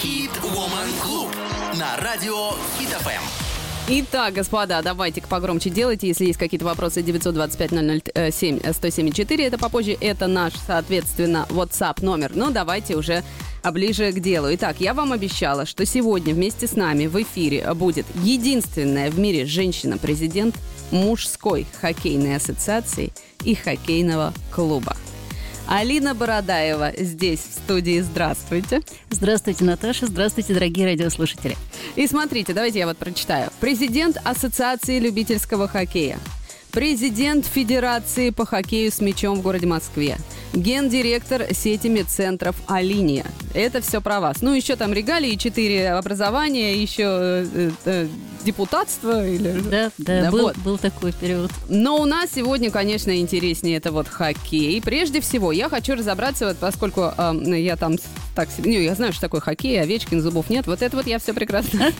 [0.00, 1.28] Хит Woman Club
[1.76, 3.24] на радио Хит ФМ.
[3.88, 6.06] Итак, господа, давайте погромче делайте.
[6.06, 12.30] Если есть какие-то вопросы, 925-007-1074, это попозже, это наш, соответственно, WhatsApp номер.
[12.36, 13.24] Но давайте уже
[13.72, 14.54] ближе к делу.
[14.54, 19.46] Итак, я вам обещала, что сегодня вместе с нами в эфире будет единственная в мире
[19.46, 20.54] женщина-президент
[20.92, 23.12] мужской хоккейной ассоциации
[23.42, 24.96] и хоккейного клуба.
[25.68, 28.00] Алина Бородаева здесь, в студии.
[28.00, 28.80] Здравствуйте.
[29.10, 30.06] Здравствуйте, Наташа.
[30.06, 31.56] Здравствуйте, дорогие радиослушатели.
[31.94, 33.50] И смотрите, давайте я вот прочитаю.
[33.60, 36.18] Президент Ассоциации любительского хоккея.
[36.72, 40.16] Президент Федерации по хоккею с мячом в городе Москве
[40.52, 43.26] гендиректор сети медцентров «Алиния».
[43.54, 44.42] Это все про вас.
[44.42, 48.08] Ну, еще там регалии, четыре образования, еще э, э,
[48.44, 49.52] депутатство или...
[49.60, 50.58] Да, да, да был, вот.
[50.58, 51.50] был такой период.
[51.68, 54.80] Но у нас сегодня, конечно, интереснее это вот хоккей.
[54.82, 57.96] Прежде всего, я хочу разобраться, вот поскольку э, я там
[58.34, 58.72] так себе...
[58.72, 60.66] Ну, я знаю, что такое хоккей, Овечкин, зубов нет.
[60.66, 61.92] Вот это вот я все прекрасно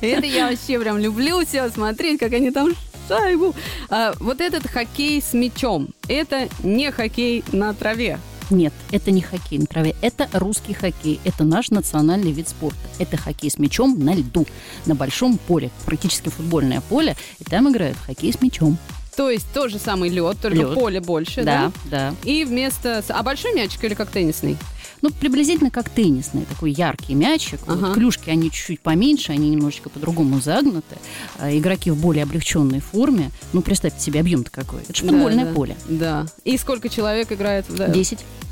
[0.00, 2.70] Это я вообще прям люблю все смотреть, как они там
[3.08, 3.54] шайбу.
[3.88, 8.18] А, вот этот хоккей с мячом, это не хоккей на траве.
[8.50, 11.20] Нет, это не хоккей на траве, это русский хоккей.
[11.24, 12.78] Это наш национальный вид спорта.
[12.98, 14.46] Это хоккей с мячом на льду,
[14.86, 18.76] на большом поле, практически футбольное поле, и там играют в хоккей с мячом.
[19.16, 20.74] То есть тот же самый лед, только лед.
[20.74, 21.72] поле больше, да?
[21.86, 22.14] Да, да.
[22.24, 23.04] И вместо...
[23.08, 24.56] А большой мячик или как теннисный?
[25.02, 27.60] Ну, приблизительно как теннисный, такой яркий мячик.
[27.66, 27.86] Ага.
[27.86, 30.96] Вот клюшки, они чуть-чуть поменьше, они немножечко по-другому загнуты.
[31.38, 33.30] А игроки в более облегченной форме.
[33.52, 34.82] Ну, представьте себе, объем-то какой.
[34.82, 35.76] Это же футбольное да, поле.
[35.88, 36.26] Да.
[36.44, 37.66] И сколько человек играет?
[37.92, 38.20] Десять.
[38.20, 38.49] А,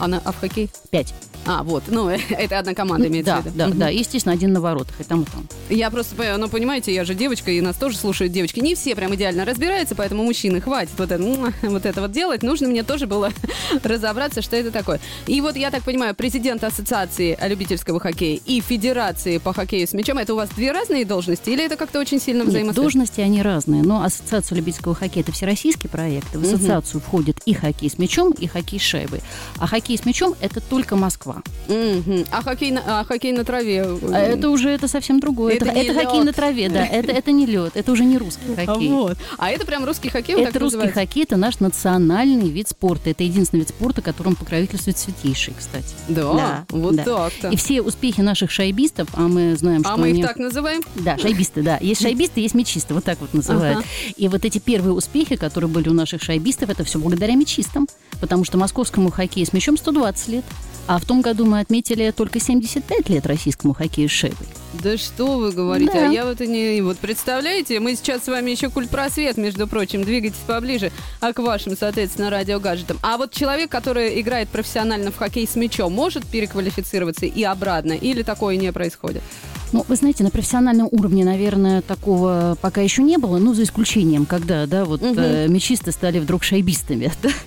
[0.00, 0.70] на, а в хоккей?
[0.90, 1.14] Пять.
[1.46, 3.56] А, вот, ну, это одна команда ну, имеется да, в виду.
[3.56, 5.46] Да, да, естественно, один на воротах, и там, и там.
[5.70, 8.60] Я просто, ну, понимаете, я же девочка, и нас тоже слушают девочки.
[8.60, 11.22] Не все прям идеально разбираются, поэтому мужчины, хватит вот это,
[11.62, 12.42] вот это вот делать.
[12.42, 13.30] Нужно мне тоже было
[13.82, 15.00] разобраться, что это такое.
[15.26, 20.18] И вот, я так понимаю, президент Ассоциации любительского хоккея и Федерации по хоккею с мячом,
[20.18, 22.82] это у вас две разные должности, или это как-то очень сильно взаимосвязано?
[22.82, 27.06] должности, они разные, но Ассоциация любительского хоккея– это всероссийский проект, в ассоциацию угу.
[27.06, 29.20] входит и хоккей с мячом, и хоккей с шайбой.
[29.58, 31.42] А хоккей с мячом– это только Москва.
[31.68, 32.26] Угу.
[32.30, 33.84] А хоккей на, а хоккей на траве?
[34.12, 35.54] А это уже это совсем другое.
[35.54, 36.86] Это, это, это хоккей на траве, да.
[36.96, 38.88] Это, это не лед, это уже не русский хоккей.
[38.88, 39.18] Вот.
[39.36, 40.34] А это прям русский хоккей?
[40.36, 41.00] Это русский называется?
[41.00, 43.10] хоккей, это наш национальный вид спорта.
[43.10, 45.94] Это единственный вид спорта, которым покровительствует святейший, кстати.
[46.08, 47.04] Да, да вот да.
[47.04, 47.48] так-то.
[47.48, 50.80] И все успехи наших шайбистов, а мы знаем, а что А мы их так называем?
[50.94, 51.78] Да, шайбисты, да.
[51.80, 53.78] Есть шайбисты, есть мечисты, вот так вот называют.
[53.78, 53.86] Ага.
[54.16, 57.86] И вот эти первые успехи, которые были у наших шайбистов, это все благодаря мечистам.
[58.20, 60.44] Потому что московскому хоккею с мячом 120 лет.
[60.88, 64.46] А в том году мы отметили только 75 лет российскому хоккею с шайбой.
[64.74, 65.92] Да что вы говорите?
[65.92, 66.08] Да.
[66.08, 66.80] А я вот и не...
[66.80, 71.40] Вот представляете, мы сейчас с вами еще культ просвет, между прочим, двигайтесь поближе, а к
[71.40, 72.98] вашим, соответственно, радиогаджетам.
[73.02, 77.92] А вот человек, который играет профессионально в хоккей с мячом, может переквалифицироваться и обратно?
[77.92, 79.22] Или такое не происходит?
[79.72, 84.26] Ну, вы знаете, на профессиональном уровне, наверное, такого пока еще не было, ну, за исключением,
[84.26, 85.14] когда, да, вот угу.
[85.18, 87.12] э, мячисты стали вдруг шайбистами.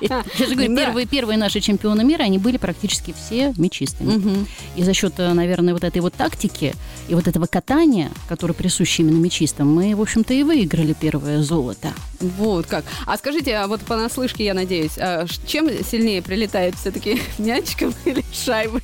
[0.00, 4.46] Я же говорю, первые, наши чемпионы мира, они были практически все мячистами.
[4.76, 6.74] И за счет, э, наверное, вот этой вот тактики
[7.08, 11.92] и вот этого катания, которое присуще именно мячистам, мы, в общем-то, и выиграли первое золото.
[12.20, 12.84] Вот как.
[13.06, 18.82] А скажите, а вот понаслышке, я надеюсь, а чем сильнее прилетает все-таки мячиком или шайбой?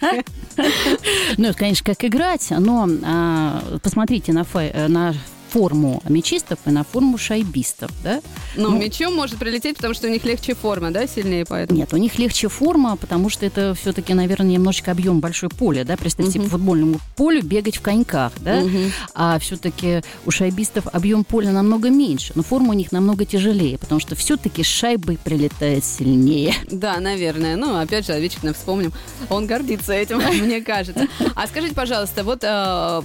[1.37, 5.15] Ну, конечно, как играть, но а, посмотрите на, фай, на
[5.53, 8.23] форму мечистов и на форму шайбистов, да?
[8.57, 11.79] Но ну, мячом может прилететь, потому что у них легче форма, да, сильнее поэтому?
[11.79, 15.97] Нет, у них легче форма, потому что это все-таки, наверное, немножечко объем большой поля, да?
[15.97, 16.45] Представьте, uh-huh.
[16.45, 18.63] по футбольному полю бегать в коньках, да?
[18.63, 18.91] Uh-huh.
[19.15, 24.01] А все-таки у шайбистов объем поля намного меньше, но форма у них намного тяжелее, потому
[24.01, 26.55] что все-таки шайбой прилетает сильнее.
[26.71, 27.57] Да, наверное.
[27.57, 28.93] Ну, опять же, Овечкина вспомним.
[29.29, 31.07] Он гордится этим, мне кажется.
[31.35, 33.03] А скажите, пожалуйста, вот э,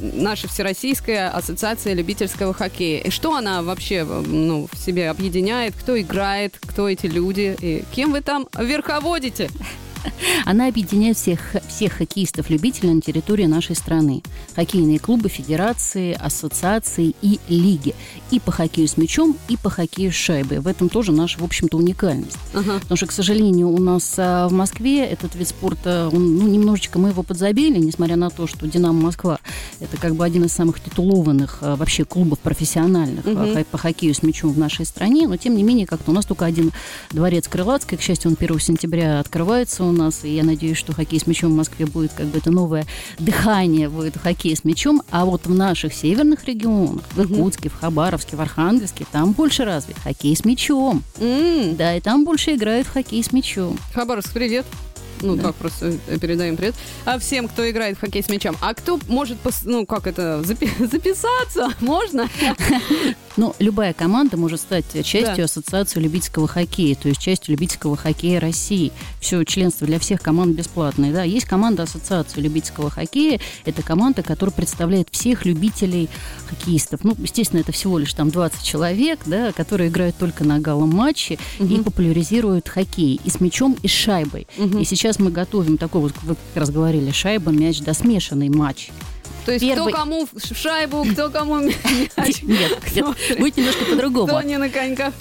[0.00, 3.02] наша Всероссийская ассоциация Ассоциация любительского хоккея.
[3.02, 5.74] И что она вообще ну, в себе объединяет?
[5.80, 6.58] Кто играет?
[6.60, 7.56] Кто эти люди?
[7.60, 9.48] И кем вы там верховодите?
[10.44, 14.22] Она объединяет всех, всех хоккеистов-любителей на территории нашей страны.
[14.54, 17.94] Хоккейные клубы, федерации, ассоциации и лиги.
[18.30, 20.60] И по хоккею с мячом, и по хоккею с шайбой.
[20.60, 22.38] В этом тоже наша, в общем-то, уникальность.
[22.54, 22.78] Ага.
[22.80, 26.98] Потому что, к сожалению, у нас а, в Москве этот вид спорта, он, ну, немножечко
[26.98, 29.38] мы его подзабили, несмотря на то, что «Динамо Москва»–
[29.80, 33.64] это как бы один из самых титулованных а, вообще клубов профессиональных угу.
[33.70, 35.26] по хоккею с мячом в нашей стране.
[35.26, 36.72] Но, тем не менее, как-то у нас только один
[37.10, 41.20] дворец Крылатской, к счастью, он 1 сентября открывается, у нас, и я надеюсь, что хоккей
[41.20, 42.86] с мячом в Москве будет как бы это новое
[43.18, 48.36] дыхание будет хоккей с мячом, а вот в наших северных регионах, в Иркутске, в Хабаровске,
[48.36, 51.02] в Архангельске, там больше развит хоккей с мячом.
[51.18, 51.76] Mm.
[51.76, 53.78] Да, и там больше играют в хоккей с мячом.
[53.94, 54.64] Хабаровск, привет.
[55.20, 55.44] Ну, Да.
[55.44, 56.76] так просто э, передаем привет.
[57.04, 58.56] А всем, кто играет в хоккей с мячом.
[58.60, 61.70] А кто может, пос- ну, как это, запи- записаться?
[61.80, 62.28] Можно?
[63.38, 65.44] Ну, любая команда может стать частью Да.
[65.44, 68.90] Ассоциации любительского хоккея, то есть частью любительского хоккея России.
[69.20, 71.12] Все членство для всех команд бесплатное.
[71.12, 71.22] Да.
[71.22, 73.38] Есть команда Ассоциации любительского хоккея.
[73.64, 76.08] Это команда, которая представляет всех любителей
[76.48, 77.04] хоккеистов.
[77.04, 81.38] Ну, естественно, это всего лишь там 20 человек, да, которые играют только на галом матче
[81.60, 84.48] и популяризируют хоккей и с мячом, и с шайбой.
[84.80, 88.90] И сейчас мы готовим такой, вот, вы как раз говорили, шайба, мяч, да, смешанный матч.
[89.48, 91.72] То есть Первый- кто кому в шайбу, кто кому мяч.
[92.42, 94.26] Нет, будет немножко по-другому.
[94.26, 95.14] Кто не на коньках.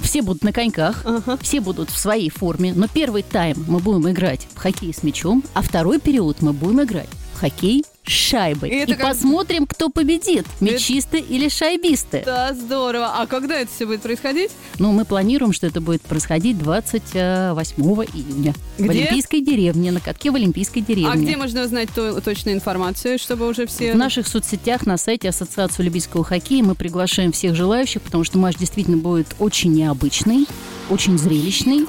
[0.00, 1.04] Все будут на коньках,
[1.42, 5.44] все будут в своей форме, но первый тайм мы будем играть в хоккей с мячом,
[5.54, 8.70] а второй период мы будем играть хоккей с шайбой.
[8.70, 12.22] И И, это как- посмотрим, кто победит, мячисты или шайбисты.
[12.24, 13.12] Да, здорово.
[13.20, 14.50] А когда это все будет происходить?
[14.78, 17.82] Ну, мы планируем, что это будет происходить 28
[18.14, 18.54] июня.
[18.78, 18.90] В Где?
[19.02, 21.10] Олимпийской деревне, на катке в Олимпийской деревне.
[21.12, 23.92] А где можно узнать то- точную информацию, чтобы уже все...
[23.92, 28.56] В наших соцсетях, на сайте Ассоциации любительского хоккея мы приглашаем всех желающих, потому что матч
[28.56, 30.46] действительно будет очень необычный,
[30.90, 31.86] очень зрелищный.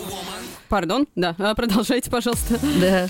[0.68, 2.60] Пардон, да, а, продолжайте, пожалуйста.
[2.80, 3.10] Да.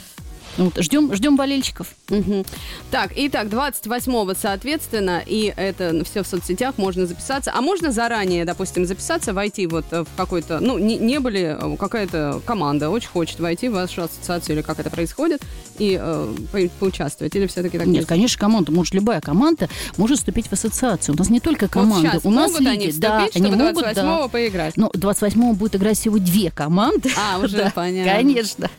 [0.57, 1.87] Вот, ждем, ждем болельщиков.
[2.09, 2.45] Мгм.
[2.91, 7.51] Так, итак, 28-го, соответственно, и это все в соцсетях, можно записаться.
[7.53, 11.77] А можно заранее, допустим, записаться, войти вот э, в какой-то, ну, не, не были, э,
[11.77, 15.41] какая-то команда очень хочет войти в вашу ассоциацию, или как это происходит,
[15.79, 18.07] и э, по- поучаствовать, или все-таки так Нет, есть?
[18.07, 21.15] конечно, команда, может, любая команда может вступить в ассоциацию.
[21.15, 22.89] У нас не только Вот команды, сейчас у нас могут они лиги.
[22.91, 23.93] вступить, да, чтобы они могут, 28-го
[24.23, 24.27] да.
[24.27, 24.77] поиграть?
[24.77, 27.09] Но 28-го будет играть всего две команды.
[27.17, 28.13] А, уже Да, понятно.
[28.13, 28.69] Конечно.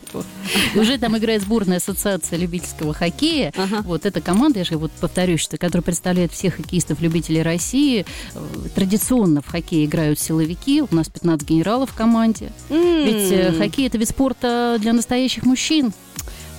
[0.75, 3.53] Уже там играет сборная ассоциация любительского хоккея.
[3.57, 3.81] Ага.
[3.83, 8.05] Вот эта команда, я же вот повторюсь, что, которая представляет всех хоккеистов-любителей России.
[8.33, 8.39] Э,
[8.75, 10.81] Традиционно в хоккее играют силовики.
[10.81, 12.51] У нас 15 генералов в команде.
[12.69, 15.93] Ведь э, хоккей это вид спорта для настоящих мужчин.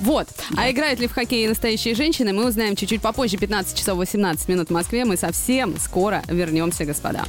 [0.02, 0.28] Вот.
[0.56, 4.68] А играют ли в хоккей настоящие женщины, мы узнаем чуть-чуть попозже, 15 часов 18 минут
[4.68, 5.04] в Москве.
[5.04, 7.24] Мы совсем скоро вернемся, господа.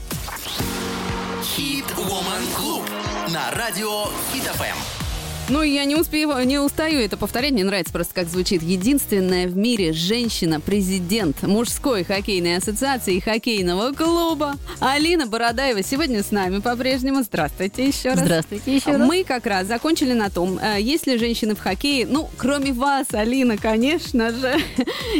[1.43, 2.83] Хит Woman Club
[3.31, 5.02] на радио Хит ФМ.
[5.49, 7.51] Ну, я не, успею, не устаю это повторять.
[7.51, 8.63] Мне нравится просто, как звучит.
[8.63, 14.53] Единственная в мире женщина-президент мужской хоккейной ассоциации и хоккейного клуба.
[14.79, 17.23] Алина Бородаева сегодня с нами по-прежнему.
[17.23, 18.19] Здравствуйте еще раз.
[18.19, 19.07] Здравствуйте еще раз.
[19.07, 22.07] Мы как раз закончили на том, э, есть ли женщины в хоккее.
[22.07, 24.55] Ну, кроме вас, Алина, конечно же.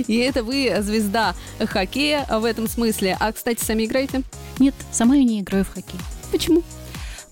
[0.08, 3.18] И это вы звезда хоккея в этом смысле.
[3.20, 4.24] А, кстати, сами играете?
[4.58, 6.00] Нет, сама я не играю в хоккей.
[6.32, 6.64] Почему?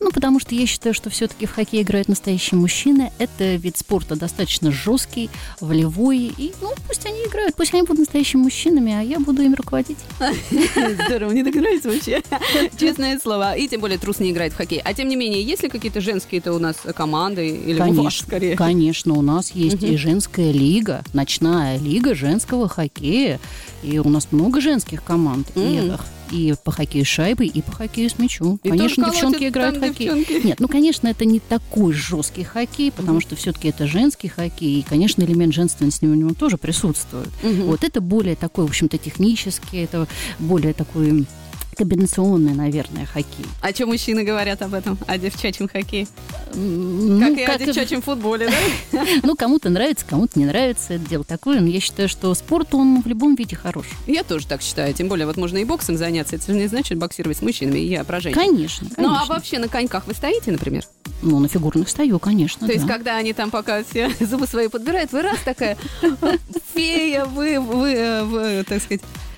[0.04, 3.12] Ну, потому что я считаю, что все-таки в хоккей играют настоящие мужчины.
[3.20, 6.34] Это вид спорта достаточно жесткий, волевой.
[6.36, 10.00] И, ну, пусть они играют, пусть они будут настоящими мужчинами, а я буду им руководить.
[11.06, 12.24] Здорово, мне так нравится вообще.
[12.80, 13.56] Честное слово.
[13.56, 14.82] И тем более трус не играет в хоккей.
[14.84, 17.50] А тем не менее, есть ли какие-то женские-то у нас команды?
[17.50, 18.56] Или у вас, скорее?
[18.56, 23.40] Конечно, у нас есть и женская лига, ночная лига женского хоккея.
[23.84, 25.48] И у нас много женских команд.
[25.56, 25.92] И,
[26.32, 28.60] и по хоккею с шайбой, и по хоккею с мячом.
[28.64, 30.08] И конечно, девчонки играют в хоккей.
[30.08, 30.48] девчонки.
[30.48, 34.80] Нет, ну, конечно, это не такой жесткий хоккей, потому что все-таки это женский хоккей.
[34.80, 37.30] И, конечно, элемент женственности у него тоже присутствует.
[37.44, 40.08] Вот это более такой, в общем-то, технический, это
[40.40, 41.26] более такой
[41.76, 43.46] комбинационный, наверное, хоккей.
[43.62, 44.98] А что мужчины говорят об этом?
[45.08, 46.08] О девчачьем хоккее?
[46.54, 48.50] Ну, Как и о как- девчачьем футболе,
[48.92, 49.06] да?
[49.24, 50.94] Ну, кому-то нравится, кому-то не нравится.
[50.94, 51.60] Это дело такое.
[51.62, 53.86] Но я считаю, что спорт, он в любом виде хорош.
[54.08, 54.94] Я тоже так считаю.
[54.94, 56.36] Тем более, вот можно и боксом заняться.
[56.36, 57.80] Это же не значит боксировать с мужчинами.
[57.80, 58.40] Я про женщин.
[58.40, 60.84] Конечно, Ну, а вообще на коньках вы стоите, например?
[61.22, 62.94] Ну, на фигурных стою, конечно, То есть, да.
[62.94, 65.78] когда они там пока все зубы свои подбирают, вы раз такая
[66.74, 69.31] фея, вы, вы, э, вы, так сказать, э,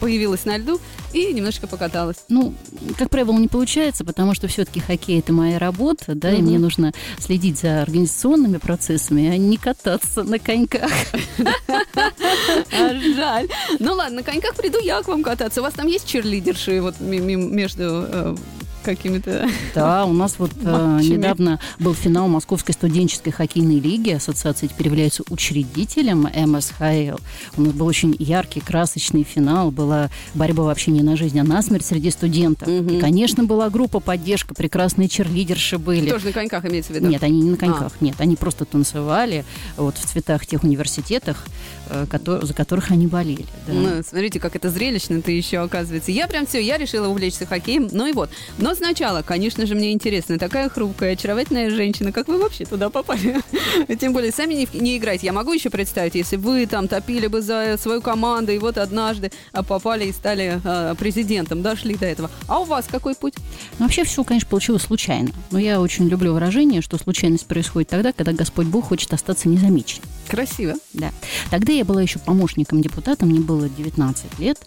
[0.00, 0.80] появилась на льду
[1.12, 2.24] и немножко покаталась.
[2.28, 2.54] Ну,
[2.98, 6.92] как правило, не получается, потому что все-таки хоккей это моя работа, да, и мне нужно
[7.18, 10.90] следить за организационными процессами, а не кататься на коньках.
[12.72, 13.48] А жаль.
[13.78, 15.60] Ну ладно, на коньках приду я к вам кататься.
[15.60, 18.36] У вас там есть черлидерши вот между э,
[18.84, 19.48] какими-то...
[19.74, 21.12] Да, у нас вот э, Матчами.
[21.16, 24.10] недавно был финал Московской студенческой хоккейной лиги.
[24.10, 27.18] Ассоциация теперь является учредителем МСХЛ.
[27.56, 29.70] У нас был очень яркий, красочный финал.
[29.70, 32.68] Была борьба вообще не на жизнь, а на смерть среди студентов.
[32.68, 36.10] И, конечно, была группа поддержка, прекрасные черлидерши были.
[36.10, 37.08] Тоже на коньках имеется в виду?
[37.08, 39.44] Нет, они не на коньках, нет, они просто танцевали
[39.76, 41.44] вот в цветах тех университетах,
[41.88, 43.46] э, кото- за которых они болели.
[43.66, 43.72] да.
[43.72, 46.10] Ну, смотрите, как это зрелищно-то еще оказывается.
[46.10, 47.88] Я прям все, я решила увлечься хоккеем.
[47.92, 48.30] Ну и вот.
[48.58, 52.90] Но Но сначала, конечно же, мне интересно, такая хрупкая, очаровательная женщина, как вы вообще туда
[52.90, 53.40] попали?
[54.00, 55.26] Тем более, сами не, не играете.
[55.26, 59.30] Я могу еще представить, если вы там топили бы за свою команду, и вот однажды
[59.52, 62.32] а, попали и стали э, президентом, дошли до этого.
[62.48, 63.34] А у вас какой путь?
[63.78, 65.30] Ну, вообще все, конечно, получилось случайно.
[65.52, 70.08] Но я очень люблю выражение, что случайность происходит тогда, когда Господь Бог хочет остаться незамеченным.
[70.26, 70.74] Красиво.
[70.94, 71.12] Да.
[71.48, 74.58] Тогда я была еще помощником депутата, мне было 19 лет,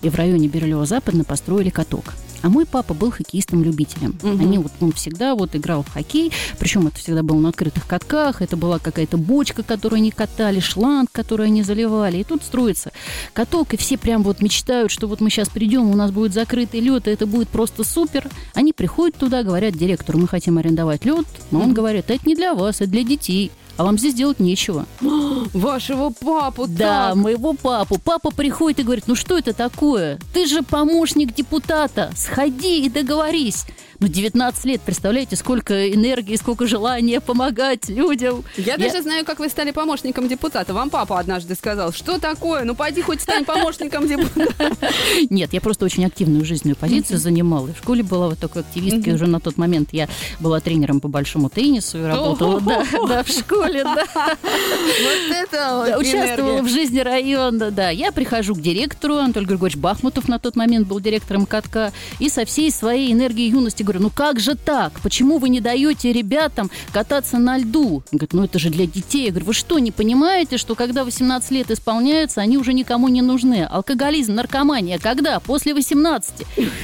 [0.00, 2.12] и в районе Бирюлево-Западно построили каток.
[2.42, 4.18] А мой папа был хоккеистом-любителем.
[4.22, 4.40] Мгм.
[4.40, 8.42] Они вот, он всегда вот играл в хоккей, причем это всегда было на открытых катках,
[8.42, 12.18] это была какая-то бочка, которую они катали, шланг, который они заливали.
[12.18, 12.92] И тут строится
[13.32, 16.80] каток, и все прям вот мечтают, что вот мы сейчас придем, у нас будет закрытый
[16.80, 18.28] лед, и это будет просто супер.
[18.54, 22.54] Они приходят туда, говорят директору, мы хотим арендовать лед, но он говорит, это не для
[22.54, 23.50] вас, это для детей.
[23.76, 24.86] А вам здесь делать нечего.
[25.52, 27.16] Вашего папу Да, так.
[27.16, 27.98] моего папу.
[28.02, 30.18] Папа приходит и говорит, ну что это такое?
[30.34, 32.10] Ты же помощник депутата.
[32.16, 33.64] Сходи и договорись.
[34.02, 38.42] Ну, 19 лет, представляете, сколько энергии, сколько желания помогать людям.
[38.56, 40.74] Я, даже знаю, как вы стали помощником депутата.
[40.74, 42.64] Вам папа однажды сказал, что такое?
[42.64, 44.72] Ну, пойди хоть стань помощником депутата.
[45.30, 47.68] Нет, я просто очень активную жизненную позицию занимала.
[47.68, 49.14] В школе была вот такой активисткой.
[49.14, 50.08] Уже на тот момент я
[50.40, 54.04] была тренером по большому теннису и работала да, в школе, да.
[54.42, 57.90] Вот это участвовала в жизни района, да.
[57.90, 62.44] Я прихожу к директору, Анатолий Григорьевич Бахмутов на тот момент был директором катка, и со
[62.44, 65.00] всей своей энергией юности говорю, ну как же так?
[65.00, 67.96] Почему вы не даете ребятам кататься на льду?
[67.96, 69.24] Он говорит, ну это же для детей.
[69.26, 73.22] Я говорю, вы что, не понимаете, что когда 18 лет исполняются, они уже никому не
[73.22, 73.64] нужны?
[73.64, 75.40] Алкоголизм, наркомания, когда?
[75.40, 76.34] После 18.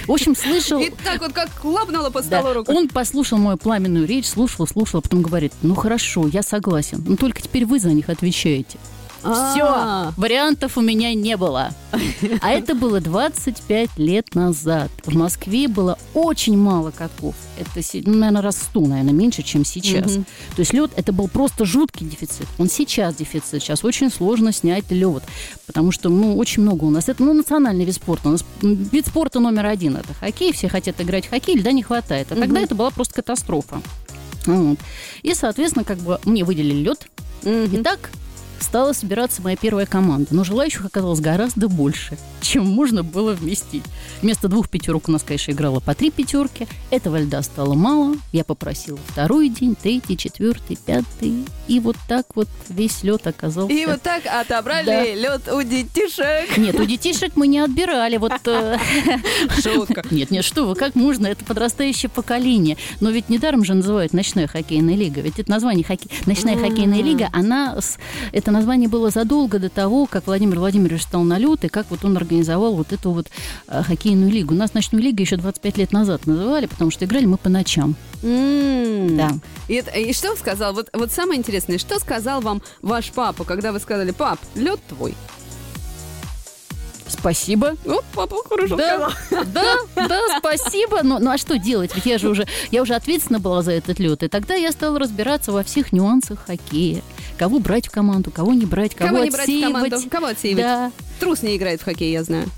[0.07, 0.79] В общем, слышал...
[0.89, 2.41] И так вот как лапнула по Да.
[2.41, 2.75] столу рукой.
[2.77, 7.17] Он послушал мою пламенную речь, слушал, слушал, а потом говорит, ну хорошо, я согласен, но
[7.17, 8.79] только теперь вы за них отвечаете.
[9.21, 10.13] Все, А.
[10.17, 11.71] вариантов у меня не было.
[12.41, 14.91] А это было 25 лет назад.
[15.05, 17.35] В Москве было очень мало катков.
[17.59, 20.13] Это, ну, наверное, раз в 100, наверное, меньше, чем сейчас.
[20.13, 20.21] То
[20.59, 22.47] есть лед это был просто жуткий дефицит.
[22.59, 23.63] Он сейчас дефицит.
[23.63, 25.23] Сейчас очень сложно снять лед.
[25.67, 27.09] Потому что, ну, очень много у нас.
[27.09, 28.29] Это, ну, национальный вид спорта.
[28.29, 30.53] У нас вид спорта номер один это хоккей.
[30.53, 32.31] Все хотят играть в хоккей, льда не хватает.
[32.31, 33.81] А тогда это была просто катастрофа.
[34.47, 34.79] Вот.
[35.23, 37.09] И, соответственно, как бы мне выделили лед,
[37.43, 38.11] и так
[38.61, 40.29] стала собираться моя первая команда.
[40.31, 43.85] Но желающих оказалось гораздо больше, чем можно было вместить.
[44.23, 46.67] Вместо двух пятерок у нас, конечно, играло по три пятерки.
[46.91, 48.17] Этого льда стало мало.
[48.33, 51.45] Я попросила второй день, третий, четвертый, пятый.
[51.69, 53.73] И вот так вот весь лед оказался.
[53.75, 55.05] И вот так отобрали Да.
[55.05, 56.57] лед у детишек.
[56.57, 58.17] Нет, у детишек мы не отбирали.
[58.17, 58.77] Вот э,
[59.63, 60.03] Шутка.
[60.11, 61.27] Нет, нет, что вы, как можно?
[61.27, 62.77] Это подрастающее поколение.
[63.01, 65.21] Но ведь недаром же называют ночная хоккейная лига.
[65.21, 66.11] Ведь это название хоккей...
[66.27, 67.99] ночная хоккейная лига, она с-
[68.33, 72.05] это название было задолго до того, как Владимир Владимирович стал на лед, и как вот
[72.05, 73.29] он организовал вот эту вот
[73.69, 74.55] э, хоккейную лигу.
[74.55, 77.95] У нас ночную лигу еще 25 лет назад называли, потому что играли мы по ночам.
[78.23, 79.17] М.
[79.17, 79.31] Да.
[79.69, 80.75] И, это- и что сказал?
[80.75, 85.15] Вот, вот самое интересное, что сказал вам ваш папа, когда вы сказали, пап, лед твой?
[87.09, 87.75] Спасибо.
[87.85, 89.11] Вот папа хорошо Да,
[89.47, 91.03] да, да, спасибо.
[91.03, 91.95] Но, ну а что делать?
[91.95, 94.23] Ведь я же уже, я уже ответственна была за этот лед.
[94.23, 97.03] И тогда я стала разбираться во всех нюансах хоккея.
[97.39, 99.73] Кого брать в команду, кого не брать, кого, Кого не брать в отсеивать.
[99.91, 100.11] команду?
[100.11, 100.63] Кого отсеивать?
[100.65, 102.49] Да, Трус не играет в хоккей, я знаю.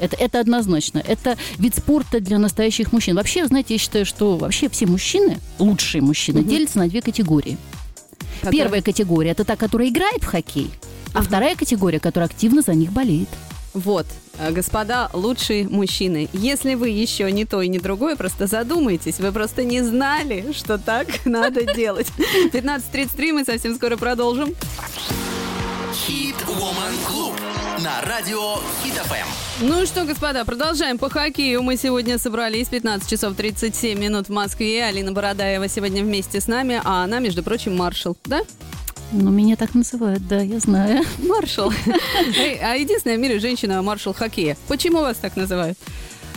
[0.00, 1.02] Это, это однозначно.
[1.06, 3.16] Это вид спорта для настоящих мужчин.
[3.16, 6.48] Вообще, знаете, я считаю, что вообще все мужчины, лучшие мужчины, Мгм.
[6.48, 7.58] делятся на две категории.
[8.40, 10.70] Который- Первая категория– это та, которая играет в хоккей,
[11.12, 11.26] а Ага.
[11.26, 13.28] вторая категория, которая активно за них болеет.
[13.74, 14.06] Вот,
[14.38, 19.32] э, господа лучшие мужчины, если вы еще не то и не другое, просто задумайтесь, вы
[19.32, 22.08] просто не знали, что так надо делать.
[22.52, 24.54] 15.33, мы совсем скоро продолжим.
[25.94, 27.34] Хит Woman Club
[27.82, 29.64] на радио Хит ФМ.
[29.64, 31.62] Ну что, господа, продолжаем по хоккею.
[31.62, 34.84] Мы сегодня собрались 15 часов 37 минут в Москве.
[34.84, 38.42] Алина Бородаева сегодня вместе с нами, а она, между прочим, маршал, да?
[39.12, 41.04] Ну, меня так называют, да, я знаю.
[41.18, 41.72] Маршал.
[42.62, 44.56] А единственная в мире женщина маршал хоккея.
[44.68, 45.78] Почему вас так называют?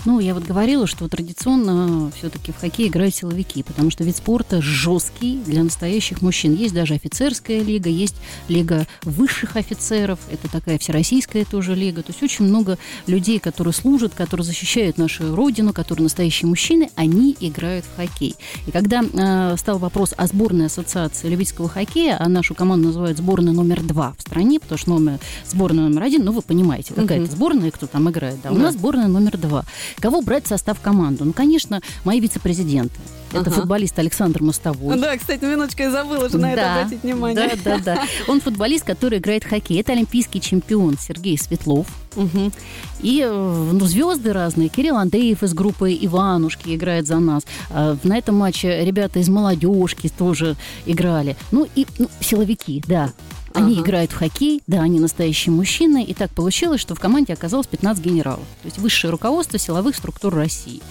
[0.06, 4.62] Ну, я вот говорила, что традиционно все-таки в хоккей играют силовики, потому что вид спорта
[4.62, 6.54] жесткий для настоящих мужчин.
[6.54, 8.16] Есть даже офицерская лига, есть
[8.48, 12.04] лига высших офицеров, это такая всероссийская тоже лига.
[12.04, 17.36] То есть очень много людей, которые служат, которые защищают нашу родину, которые настоящие мужчины, они
[17.40, 18.36] играют в хоккей.
[18.68, 23.54] И когда э, стал вопрос о сборной ассоциации любительского хоккея, а нашу команду называют сборной
[23.54, 27.32] номер два в стране, потому что номер, сборная номер один, ну, вы понимаете, какая это
[27.32, 28.40] сборная кто там играет.
[28.44, 28.62] Да, у Да.
[28.62, 29.66] нас сборная номер два.
[30.00, 31.24] Кого брать в состав команды?
[31.24, 32.96] Ну, конечно, мои вице-президенты.
[33.32, 33.52] Это Ага.
[33.52, 34.98] футболист Александр Мостовой.
[34.98, 37.50] Да, кстати, минуточку я забыла же на это Да, обратить внимание.
[37.64, 38.04] Да, да, да.
[38.28, 39.80] Он футболист, который играет в хоккей.
[39.82, 41.88] Это олимпийский чемпион Сергей Светлов.
[42.16, 42.54] Мгм.
[43.02, 43.30] И э,
[43.74, 44.70] ну, звезды разные.
[44.70, 47.44] Кирилл Андреев из группы Иванушки играет за нас.
[47.70, 51.36] А, На этом матче ребята из молодежки тоже играли.
[51.52, 53.12] Ну и ну, силовики, да.
[53.56, 53.82] Они Ага.
[53.84, 56.04] играют в хоккей, да, они настоящие мужчины.
[56.04, 58.44] И так получилось, что в команде оказалось 15 генералов.
[58.62, 60.82] То есть высшее руководство силовых структур России.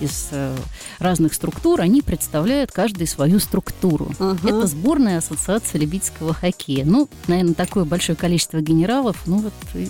[0.00, 0.56] Из э,
[0.98, 4.10] разных структур они представляют каждый свою структуру.
[4.18, 4.38] Ага.
[4.48, 6.84] Это сборная ассоциации любительского хоккея.
[6.84, 9.88] Ну, наверное, такое большое количество генералов, ну вот и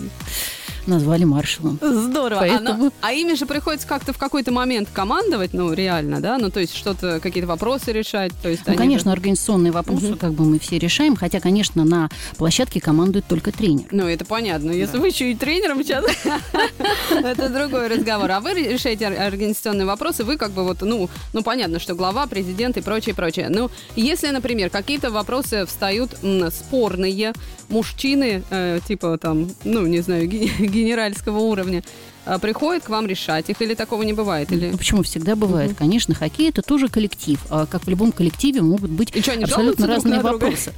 [0.87, 1.79] назвали маршалом.
[1.81, 2.39] Здорово.
[2.39, 6.37] Поэтому- А, а ими же приходится как-то в какой-то момент командовать, ну, реально, да?
[6.37, 8.31] Ну, то есть что-то, какие-то вопросы решать.
[8.41, 10.17] То есть Ну, конечно, же- организационные вопросы Мгм.
[10.17, 13.85] как бы мы все решаем, хотя, конечно, на площадке командует только тренер.
[13.91, 14.71] Ну, это понятно.
[14.71, 16.05] Если вы еще и тренером сейчас,
[17.11, 18.29] это другой разговор.
[18.31, 22.27] А вы решаете ор- организационные вопросы, вы как бы вот, ну, ну, понятно, что глава,
[22.27, 23.47] президент и прочее, прочее.
[23.49, 26.11] Ну, если, например, какие-то вопросы встают
[26.51, 27.33] спорные,
[27.69, 30.29] мужчины, э, типа там, ну, не знаю,
[30.75, 31.83] генеральского уровня,
[32.25, 34.51] а, приходят к вам решать их, или такого не бывает?
[34.51, 34.71] Или...
[34.71, 35.75] Ну, почему всегда бывает?
[35.77, 37.39] Конечно, хоккей это тоже коллектив.
[37.49, 40.73] А как в любом коллективе могут быть И что, абсолютно разные вопросы.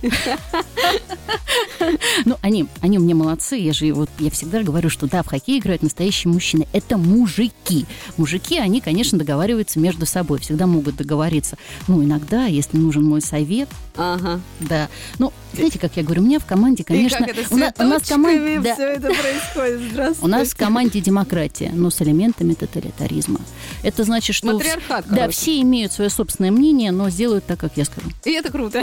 [2.25, 3.56] Ну, они, они у меня молодцы.
[3.56, 6.68] Я же вот я всегда говорю, что да, в хоккей играют настоящие мужчины.
[6.74, 7.86] Это мужики.
[8.18, 10.39] Мужики, они, конечно, договариваются между собой.
[10.39, 11.58] Всегда могут договориться.
[11.88, 14.42] Ну, иногда, если нужен мой совет, Ага.
[14.60, 14.89] да.
[15.20, 18.58] Ну, знаете, как я говорю, у меня в команде, конечно, у, на- у нас цветочками
[18.63, 19.87] да, все это происходит.
[19.91, 20.25] Здравствуйте.
[20.25, 23.39] у нас в команде демократия, но с элементами тоталитаризма.
[23.84, 25.32] Это значит, что Матриархат, да, короче.
[25.38, 28.10] все имеют свое собственное мнение, но сделают так, как я скажу.
[28.25, 28.82] И это круто.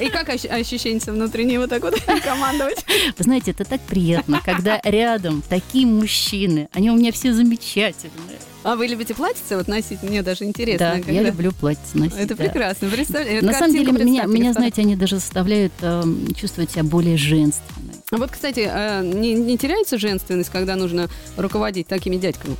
[0.00, 1.94] И как ощ- ощущение внутреннее вот так вот
[2.24, 2.84] командовать?
[3.18, 6.68] Вы знаете, это так приятно, когда рядом такие мужчины.
[6.72, 8.38] Они у меня все замечательные.
[8.64, 10.04] А вы любите платьице вот носить?
[10.04, 10.92] Мне даже интересно.
[10.92, 12.16] Да, когда- я люблю платье носить.
[12.16, 12.44] Это да.
[12.44, 12.88] прекрасно.
[12.88, 17.81] Представляете, На самом деле, меня, меня, знаете, они даже заставляют эм, чувствовать себя более женственной.
[18.12, 22.56] А Вот, кстати, э, не, не теряется женственность, когда нужно руководить такими дядьками?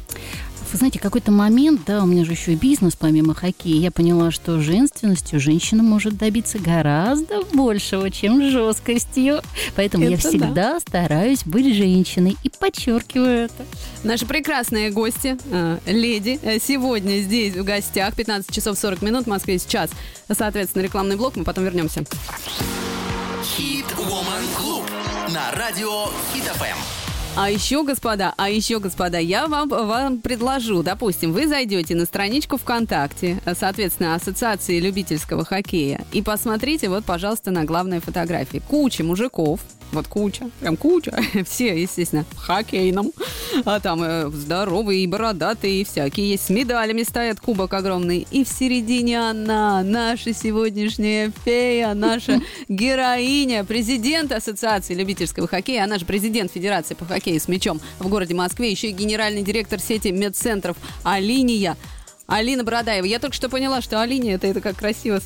[0.73, 4.31] Вы знаете, какой-то момент, да, у меня же еще и бизнес помимо хоккея, я поняла,
[4.31, 9.43] что женственностью женщина может добиться гораздо большего, чем жесткостью.
[9.77, 10.29] Поэтому я Это да.
[10.31, 13.67] всегда стараюсь быть женщиной и подчеркиваю это.
[14.05, 18.17] Наши прекрасные гости, э, леди, э, сегодня здесь в гостях.
[18.17, 19.91] 15 часов 40 минут, в Москве сейчас.
[20.35, 22.05] Соответственно, рекламный блок, мы потом вернемся.
[23.43, 24.89] Хит Woman Club
[25.35, 26.79] на радио Хит ФМ.
[27.35, 32.57] А еще, господа, а еще, господа, я вам, вам предложу, допустим, вы зайдете на страничку
[32.57, 38.63] ВКонтакте, соответственно, Ассоциации любительского хоккея, и посмотрите, вот, пожалуйста, на главной фотографии.
[38.69, 39.61] Куча мужиков,
[39.93, 43.13] вот куча, прям куча, все, естественно, в хоккейном,
[43.65, 48.45] а там э, здоровые и бородатые, и всякие есть, с медалями стоят, кубок огромный, и
[48.45, 56.51] в середине она, наша сегодняшняя фея, наша героиня, президент Ассоциации любительского хоккея, она же президент
[56.53, 61.77] Федерации по хоккею с мячом в городе Москве, еще и генеральный директор сети медцентров Алиния.
[62.27, 63.05] Алина Бородаева.
[63.05, 65.21] Я только что поняла, что Алиния это, это как красиво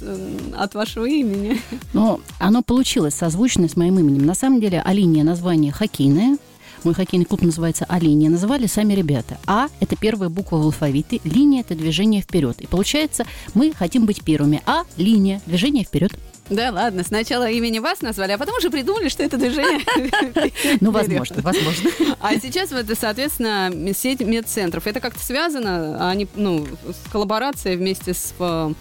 [0.56, 1.60] от вашего имени.
[1.92, 4.26] Но оно получилось созвучно с моим именем.
[4.26, 6.38] На самом деле, Алиния название хоккейное.
[6.84, 8.30] Мой хоккейный клуб называется Алиния.
[8.30, 9.38] Называли сами ребята.
[9.46, 11.20] А– это первая буква в алфавите.
[11.24, 12.60] Линия– это движение вперед.
[12.60, 14.62] И получается, мы хотим быть первыми.
[14.66, 16.12] А– линия, движение вперед.
[16.50, 19.80] Да ладно, сначала имени вас назвали, а потом уже придумали, что это движение.
[20.80, 21.90] Ну, возможно, возможно.
[22.20, 24.86] А сейчас вот, соответственно, сеть медцентров.
[24.86, 26.08] Это как-то связано?
[26.10, 28.72] Они, ну, с коллаборацией вместе с э,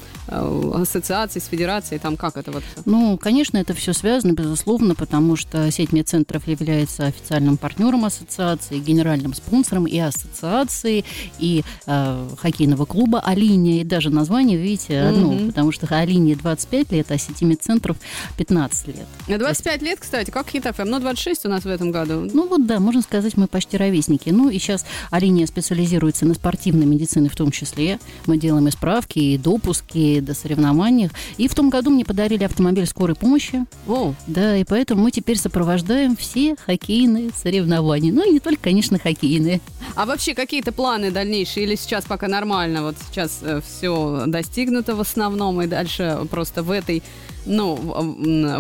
[0.74, 2.64] ассоциацией, с федерацией, там как это вот?
[2.86, 9.34] Ну, конечно, это все связано, безусловно, потому что сеть медцентров является официальным партнером ассоциации, генеральным
[9.34, 11.06] спонсором и ассоциации,
[11.40, 15.48] и э, хоккейного клуба «Алиния», и даже название, видите, одно, Мгм.
[15.48, 17.98] потому что «Алиния» 25 лет, а сети медцентров
[18.38, 19.08] 15 лет.
[19.28, 22.30] На 25 лет, кстати, как Хит ФМ, ну 26 у нас в этом году.
[22.32, 24.30] Ну вот да, можно сказать, мы почти ровесники.
[24.30, 28.00] Ну и сейчас Алиния специализируется на спортивной медицине в том числе.
[28.26, 31.10] Мы делаем и справки, и допуски до соревнований.
[31.38, 33.66] И в том году мне подарили автомобиль скорой помощи.
[33.88, 38.12] О, Да, и поэтому мы теперь сопровождаем все хоккейные соревнования.
[38.12, 39.62] Ну и не только, конечно, хоккейные.
[39.96, 42.82] а вообще какие-то планы дальнейшие или сейчас пока нормально?
[42.84, 47.04] Вот сейчас все достигнуто в основном и дальше просто в этой,
[47.46, 47.78] ну,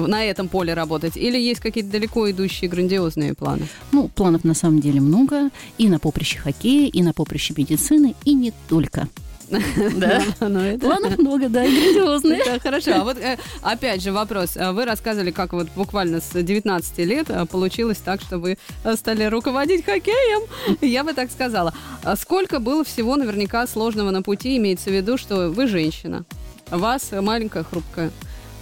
[0.07, 1.17] на этом поле работать?
[1.17, 3.67] Или есть какие-то далеко идущие грандиозные планы?
[3.91, 5.49] Ну, планов на самом деле много.
[5.77, 9.07] И на поприще хоккея, и на поприще медицины, и не только.
[9.97, 10.23] Да.
[10.39, 12.41] Ну, это- Планов много, да, грандиозные.
[12.45, 12.91] Да, хорошо.
[12.95, 14.57] А вот э, опять же вопрос.
[14.57, 18.95] А Вы рассказывали, как вот буквально с 19 лет э, получилось так, что вы э,
[18.95, 20.41] стали руководить хоккеем.
[20.81, 21.73] Я бы так сказала.
[22.03, 26.25] А Сколько было всего наверняка сложного на пути, имеется в виду, что вы женщина,
[26.71, 28.09] вас маленькая, хрупкая.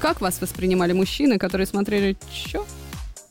[0.03, 2.65] Как вас воспринимали мужчины, которые смотрели, что?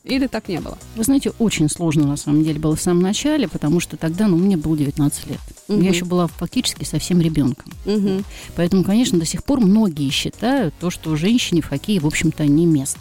[0.05, 0.79] Или так не было?
[0.97, 4.39] Вы знаете, очень сложно на самом деле было в самом начале, потому что тогда, ну,
[4.39, 5.39] мне было 19 лет.
[5.69, 5.83] Мгм.
[5.83, 7.71] Я еще была фактически совсем ребенком.
[7.85, 8.25] Мгм.
[8.57, 12.65] Поэтому, конечно, до сих пор многие считают то, что женщине в хоккее, в общем-то, не
[12.65, 13.01] место.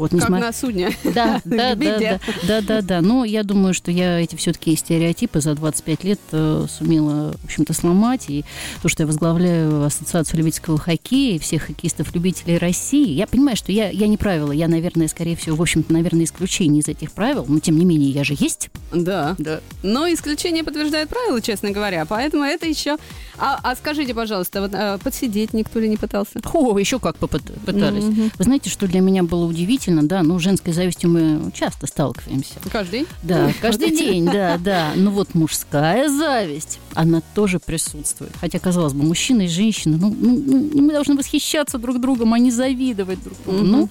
[0.00, 0.90] Вот Как несмотря- на судне.
[1.04, 3.00] Да, да, да, да, да, да, да.
[3.02, 7.74] Но я думаю, что я эти все-таки стереотипы за 25 лет э, сумела, в общем-то,
[7.74, 8.24] сломать.
[8.28, 8.44] И
[8.82, 13.90] то, что я возглавляю Ассоциацию любительского хоккея и всех хоккеистов-любителей России, я понимаю, что я,
[13.90, 14.52] я не правило.
[14.52, 17.44] Я, наверное, скорее всего, в общем-то, наверное, исключение из этих правил.
[17.46, 18.70] Но, тем не менее, я же есть.
[18.94, 19.36] Да.
[19.38, 19.60] Да.
[19.82, 22.06] Но исключение подтверждает правила, честно говоря.
[22.06, 22.96] Поэтому это еще...
[23.38, 26.40] А, а скажите, пожалуйста, вот, э, подсидеть никто ли не пытался?
[26.52, 28.04] О, еще как попыт- пытались.
[28.04, 28.30] Мгм.
[28.36, 32.54] Вы знаете, что для меня было удивительно, да, ну, женской завистью мы часто сталкиваемся.
[32.72, 33.06] Каждый?
[33.22, 34.92] Да, каждый день, да, да.
[34.96, 38.32] Но вот мужская зависть, она тоже присутствует.
[38.40, 42.38] Хотя, казалось бы, мужчина и женщина, ну, ну, ну, мы должны восхищаться друг другом, а
[42.38, 43.58] не завидовать друг другу.
[43.64, 43.88] Ну,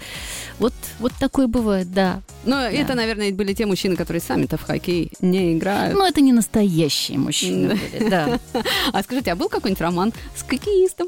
[0.59, 2.21] вот, вот такое бывает, да.
[2.45, 5.97] Но это, наверное, были те мужчины, которые сами-то в хоккей не играют.
[5.97, 7.75] Но это не настоящие мужчины Да.
[7.97, 8.39] были, да.
[8.93, 11.07] А скажите, а был какой-нибудь роман с хоккеистом?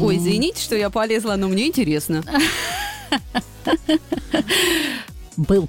[0.00, 2.24] Ой, извините, что я полезла, но мне интересно.
[5.36, 5.68] Был.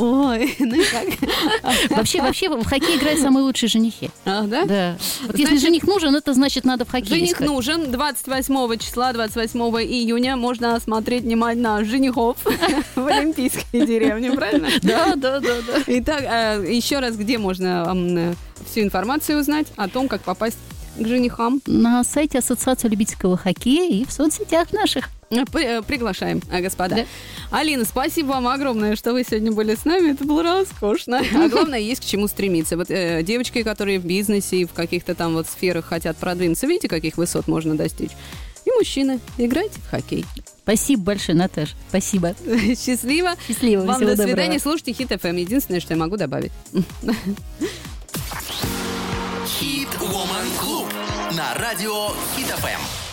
[0.00, 1.90] Ой, ну и как?
[1.90, 4.10] Вообще, вообще в хоккей играют самые лучшие женихи.
[4.24, 4.64] А, да?
[4.64, 4.96] Да.
[5.26, 7.48] Вот если Значит, жених нужен, это значит надо в хоккей Жених искать.
[7.48, 7.90] нужен.
[7.90, 12.36] 28 числа, 28 июня можно осмотреть внимательно женихов
[12.94, 14.68] в Олимпийской деревне, правильно?
[14.82, 15.82] Да, да, да, да.
[15.88, 18.34] Итак, э, еще раз, где можно э,
[18.70, 20.58] всю информацию узнать о том, как попасть
[20.96, 21.60] к женихам?
[21.66, 25.08] На сайте Ассоциации любительского хоккея и в соцсетях наших.
[25.30, 26.96] Э, э, Приглашаем, э, господа.
[26.96, 27.04] Да.
[27.50, 30.12] Алина, спасибо вам огромное, что вы сегодня были с нами.
[30.12, 31.22] Это было роскошно.
[31.38, 32.76] А главное, есть к чему стремиться.
[32.76, 36.88] Вот э, девочки, которые в бизнесе и в каких-то там вот сферах хотят продвинуться, видите,
[36.88, 38.10] каких высот можно достичь?
[38.64, 40.24] И мужчины, играйте в хоккей.
[40.62, 41.74] Спасибо большое, Наташа.
[41.88, 42.34] Спасибо.
[42.76, 43.34] Счастливо.
[43.46, 43.82] Счастливо.
[43.84, 44.36] Вам всего до доброго.
[44.36, 44.58] свидания.
[44.58, 45.36] Слушайте Хит ФМ.
[45.36, 46.52] Единственное, что я могу добавить.
[49.46, 50.86] Хит Woman Клуб
[51.32, 53.07] на радио Хит ФМ.